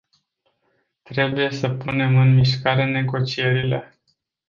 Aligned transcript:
Trebuie 1.03 1.51
să 1.51 1.69
punem 1.69 2.15
în 2.17 2.33
mișcare 2.35 2.85
negocierile. 2.85 3.97